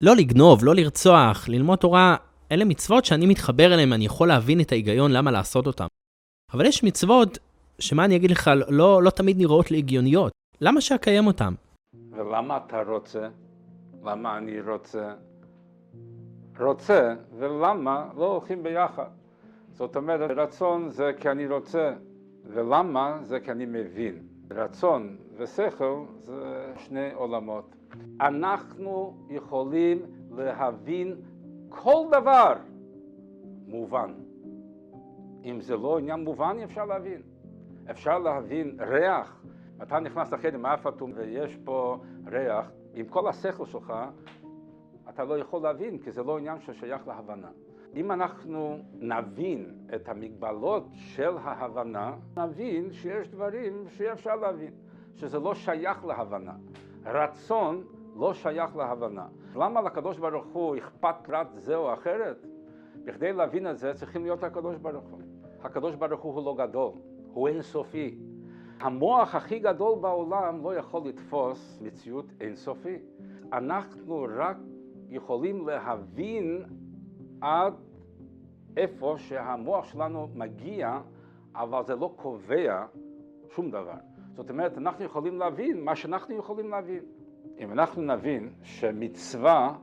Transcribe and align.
לא 0.00 0.16
לגנוב, 0.16 0.64
לא 0.64 0.74
לרצוח, 0.74 1.48
ללמוד 1.48 1.78
תורה, 1.78 2.16
אלה 2.52 2.64
מצוות 2.64 3.04
שאני 3.04 3.26
מתחבר 3.26 3.74
אליהן, 3.74 3.92
אני 3.92 4.06
יכול 4.06 4.28
להבין 4.28 4.60
את 4.60 4.72
ההיגיון 4.72 5.12
למה 5.12 5.30
לעשות 5.30 5.66
אותן. 5.66 5.86
אבל 6.52 6.66
יש 6.66 6.84
מצוות 6.84 7.38
שמה 7.78 8.04
אני 8.04 8.16
אגיד 8.16 8.30
לך, 8.30 8.50
לא, 8.68 9.02
לא 9.02 9.10
תמיד 9.10 9.38
נראות 9.38 9.70
לי 9.70 9.78
הגיוניות. 9.78 10.32
למה 10.60 10.80
שאקיים 10.80 11.26
אותן? 11.26 11.54
ולמה 12.10 12.58
אתה 12.66 12.82
רוצה? 12.82 13.28
למה 14.04 14.38
אני 14.38 14.60
רוצה? 14.60 15.14
רוצה 16.60 17.14
ולמה 17.38 18.08
לא 18.16 18.32
הולכים 18.32 18.62
ביחד. 18.62 19.10
זאת 19.72 19.96
אומרת, 19.96 20.30
רצון 20.30 20.90
זה 20.90 21.12
כי 21.20 21.30
אני 21.30 21.46
רוצה, 21.46 21.92
ולמה 22.44 23.18
זה 23.22 23.40
כי 23.40 23.50
אני 23.50 23.66
מבין. 23.66 24.35
רצון 24.50 25.16
ושכל 25.36 26.04
זה 26.18 26.72
שני 26.76 27.12
עולמות. 27.12 27.76
אנחנו 28.20 29.16
יכולים 29.30 30.02
להבין 30.30 31.16
כל 31.68 32.06
דבר 32.10 32.52
מובן. 33.66 34.14
אם 35.44 35.60
זה 35.60 35.76
לא 35.76 35.98
עניין 35.98 36.24
מובן, 36.24 36.56
אפשר 36.64 36.84
להבין. 36.84 37.22
אפשר 37.90 38.18
להבין 38.18 38.76
ריח. 38.80 39.42
אתה 39.82 40.00
נכנס 40.00 40.32
לחדר 40.32 40.58
מאף 40.58 40.86
אטום 40.86 41.12
ויש 41.14 41.56
פה 41.64 41.98
ריח, 42.26 42.70
עם 42.94 43.06
כל 43.06 43.28
השכל 43.28 43.66
שלך, 43.66 43.92
אתה 45.08 45.24
לא 45.24 45.38
יכול 45.38 45.62
להבין, 45.62 45.98
כי 45.98 46.12
זה 46.12 46.22
לא 46.22 46.38
עניין 46.38 46.60
ששייך 46.60 47.08
להבנה. 47.08 47.48
אם 47.96 48.12
אנחנו 48.12 48.78
נבין 48.92 49.74
את 49.94 50.08
המגבלות 50.08 50.86
של 50.92 51.36
ההבנה, 51.38 52.14
נבין 52.36 52.92
שיש 52.92 53.28
דברים 53.28 53.88
שאי 53.88 54.12
אפשר 54.12 54.36
להבין, 54.36 54.72
שזה 55.14 55.38
לא 55.38 55.54
שייך 55.54 56.04
להבנה. 56.04 56.54
רצון 57.04 57.84
לא 58.16 58.34
שייך 58.34 58.76
להבנה. 58.76 59.26
למה 59.54 59.80
לקדוש 59.80 60.18
ברוך 60.18 60.46
הוא 60.52 60.76
אכפת 60.76 61.14
פרט 61.22 61.46
זה 61.54 61.76
או 61.76 61.94
אחרת? 61.94 62.46
בכדי 63.04 63.32
להבין 63.32 63.70
את 63.70 63.78
זה 63.78 63.94
צריכים 63.94 64.22
להיות 64.22 64.44
הקדוש 64.44 64.76
ברוך 64.76 65.04
הוא. 65.04 65.20
הקדוש 65.62 65.94
ברוך 65.94 66.22
הוא 66.22 66.44
לא 66.44 66.66
גדול, 66.66 66.92
הוא 67.32 67.48
אינסופי. 67.48 68.18
המוח 68.80 69.34
הכי 69.34 69.58
גדול 69.58 69.98
בעולם 70.00 70.62
לא 70.62 70.74
יכול 70.74 71.08
לתפוס 71.08 71.80
מציאות 71.82 72.26
אינסופי. 72.40 72.96
אנחנו 73.52 74.26
רק 74.36 74.56
יכולים 75.08 75.68
להבין 75.68 76.64
עד 77.40 77.74
איפה 78.76 79.14
שהמוח 79.18 79.84
שלנו 79.84 80.28
מגיע, 80.34 80.98
אבל 81.54 81.84
זה 81.84 81.96
לא 81.96 82.12
קובע 82.16 82.86
שום 83.54 83.70
דבר. 83.70 83.96
זאת 84.34 84.50
אומרת, 84.50 84.78
אנחנו 84.78 85.04
יכולים 85.04 85.38
להבין 85.38 85.84
מה 85.84 85.96
שאנחנו 85.96 86.36
יכולים 86.36 86.70
להבין. 86.70 87.04
אם 87.58 87.72
אנחנו 87.72 88.02
נבין 88.02 88.52
שמצווה 88.62 89.74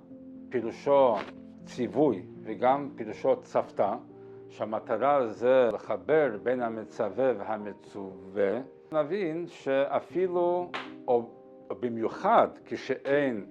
פירושו 0.50 1.16
ציווי 1.66 2.26
וגם 2.44 2.90
פירושו 2.96 3.42
צוותא, 3.42 3.96
שהמטרה 4.50 5.28
זה 5.28 5.70
לחבר 5.74 6.38
בין 6.44 6.62
המצווה 6.62 7.34
והמצווה, 7.38 8.60
נבין 8.92 9.48
שאפילו, 9.48 10.72
או 11.08 11.30
במיוחד 11.80 12.48
כשאין 12.66 13.46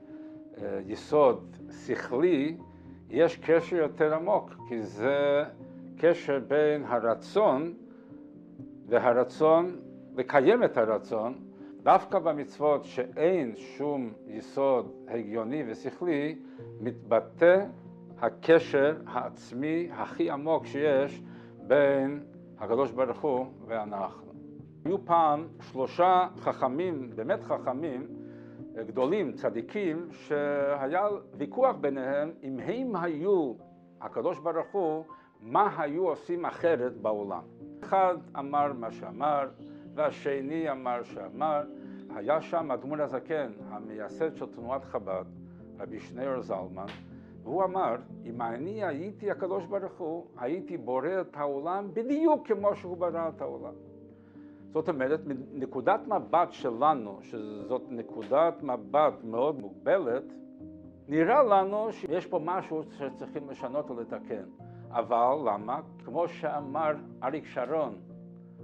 אה, 0.59 0.81
יסוד 0.87 1.57
שכלי, 1.87 2.57
יש 3.13 3.37
קשר 3.37 3.77
יותר 3.77 4.15
עמוק, 4.15 4.51
כי 4.69 4.83
זה 4.83 5.45
קשר 5.97 6.41
בין 6.49 6.85
הרצון 6.85 7.75
והרצון 8.87 9.77
לקיים 10.17 10.65
את 10.65 10.77
הרצון, 10.77 11.35
דווקא 11.83 12.19
במצוות 12.19 12.85
שאין 12.85 13.55
שום 13.57 14.13
יסוד 14.27 14.93
הגיוני 15.09 15.65
ושכלי, 15.67 16.39
מתבטא 16.81 17.65
הקשר 18.21 18.97
העצמי 19.07 19.89
הכי 19.93 20.31
עמוק 20.31 20.67
שיש 20.67 21.23
בין 21.67 22.21
הקדוש 22.59 22.91
ברוך 22.91 23.21
הוא 23.21 23.47
ואנחנו. 23.67 24.33
היו 24.85 25.05
פעם 25.05 25.49
שלושה 25.61 26.29
חכמים, 26.41 27.11
באמת 27.15 27.43
חכמים, 27.43 28.07
גדולים, 28.77 29.33
צדיקים, 29.33 30.09
שהיה 30.11 31.09
ויכוח 31.35 31.77
ביניהם 31.77 32.33
אם 32.43 32.59
הם 32.59 32.97
היו 32.97 33.55
הקדוש 34.01 34.39
ברוך 34.39 34.73
הוא, 34.73 35.05
מה 35.41 35.81
היו 35.83 36.09
עושים 36.09 36.45
אחרת 36.45 36.97
בעולם. 36.97 37.43
אחד 37.83 38.17
אמר 38.39 38.73
מה 38.73 38.91
שאמר, 38.91 39.49
והשני 39.95 40.71
אמר 40.71 41.03
שאמר. 41.03 41.63
היה 42.15 42.41
שם 42.41 42.71
אדמו"ר 42.71 43.03
הזקן, 43.03 43.53
המייסד 43.69 44.37
של 44.37 44.47
תנועת 44.47 44.85
חב"ד, 44.85 45.25
רבי 45.79 46.01
שניאור 46.01 46.41
זלמן, 46.41 46.87
והוא 47.43 47.65
אמר, 47.65 47.97
אם 48.25 48.43
אני 48.43 48.85
הייתי 48.85 49.31
הקדוש 49.31 49.67
ברוך 49.67 49.99
הוא, 49.99 50.27
הייתי 50.37 50.77
בורא 50.77 51.21
את 51.21 51.37
העולם 51.37 51.89
בדיוק 51.95 52.49
כמו 52.49 52.77
שהוא 52.77 52.97
ברא 52.97 53.29
את 53.29 53.41
העולם. 53.41 53.75
זאת 54.73 54.89
אומרת, 54.89 55.21
מנקודת 55.27 56.01
מבט 56.07 56.53
שלנו, 56.53 57.19
שזאת 57.23 57.83
נקודת 57.89 58.63
מבט 58.63 59.25
מאוד 59.25 59.61
מוגבלת, 59.61 60.25
נראה 61.09 61.43
לנו 61.43 61.93
שיש 61.93 62.27
פה 62.27 62.41
משהו 62.45 62.83
שצריכים 62.83 63.51
לשנות 63.51 63.91
או 63.91 64.01
לתקן. 64.01 64.45
אבל 64.91 65.37
למה? 65.45 65.81
כמו 66.05 66.29
שאמר 66.29 66.93
אריק 67.23 67.47
שרון, 67.47 67.95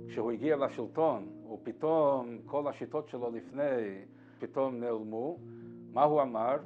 כשהוא 0.08 0.32
הגיע 0.32 0.56
לשלטון, 0.56 1.26
ופתאום 1.52 2.38
כל 2.46 2.68
השיטות 2.68 3.08
שלו 3.08 3.30
לפני 3.30 4.04
פתאום 4.38 4.80
נעלמו, 4.80 5.36
מה 5.92 6.04
הוא 6.04 6.22
אמר? 6.22 6.56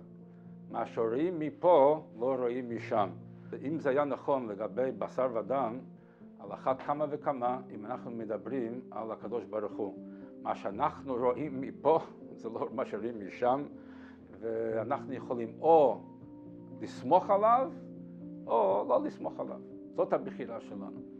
מה 0.70 0.86
שרואים 0.86 1.38
מפה 1.38 2.04
לא 2.18 2.34
רואים 2.38 2.76
משם. 2.76 3.10
אם 3.66 3.78
זה 3.78 3.90
היה 3.90 4.04
נכון 4.04 4.48
לגבי 4.48 4.90
בשר 4.98 5.28
ודם, 5.34 5.78
על 6.42 6.52
אחת 6.52 6.82
כמה 6.82 7.06
וכמה 7.10 7.60
אם 7.70 7.86
אנחנו 7.86 8.10
מדברים 8.10 8.80
על 8.90 9.10
הקדוש 9.10 9.44
ברוך 9.44 9.72
הוא. 9.72 9.98
מה 10.42 10.54
שאנחנו 10.54 11.14
רואים 11.14 11.60
מפה 11.60 11.98
זה 12.32 12.48
לא 12.48 12.68
מה 12.72 12.84
שרואים 12.84 13.26
משם, 13.26 13.64
ואנחנו 14.40 15.12
יכולים 15.12 15.52
או 15.60 16.00
לסמוך 16.80 17.30
עליו 17.30 17.72
או 18.46 18.84
לא 18.88 19.02
לסמוך 19.02 19.40
עליו. 19.40 19.60
זאת 19.94 20.12
הבחירה 20.12 20.60
שלנו. 20.60 21.11